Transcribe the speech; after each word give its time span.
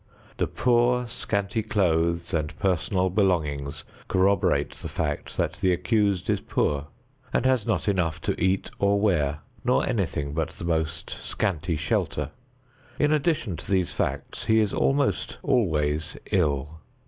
The 0.37 0.47
poor, 0.47 1.07
scanty 1.07 1.61
clothes 1.61 2.33
and 2.33 2.57
personal 2.57 3.11
belongings 3.11 3.83
corroborate 4.07 4.71
the 4.71 4.89
fact 4.89 5.37
that 5.37 5.57
the 5.61 5.71
accused 5.71 6.27
is 6.27 6.41
poor 6.41 6.87
and 7.31 7.45
has 7.45 7.67
not 7.67 7.87
enough 7.87 8.19
to 8.21 8.43
eat 8.43 8.71
or 8.79 8.99
wear, 8.99 9.41
nor 9.63 9.87
anything 9.87 10.33
but 10.33 10.49
the 10.53 10.65
most 10.65 11.11
scanty 11.11 11.75
shelter. 11.75 12.31
In 12.97 13.11
addition 13.13 13.55
to 13.57 13.69
these 13.69 13.93
facts, 13.93 14.45
he 14.45 14.57
is 14.59 14.73
almost 14.73 15.37
always 15.43 16.17
ill. 16.31 16.79